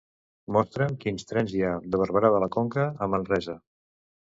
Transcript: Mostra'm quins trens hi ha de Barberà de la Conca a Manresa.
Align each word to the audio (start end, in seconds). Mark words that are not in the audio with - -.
Mostra'm 0.55 0.95
quins 1.03 1.27
trens 1.33 1.53
hi 1.53 1.61
ha 1.67 1.75
de 1.97 2.01
Barberà 2.05 2.33
de 2.37 2.41
la 2.47 2.51
Conca 2.59 2.89
a 3.07 3.11
Manresa. 3.17 3.59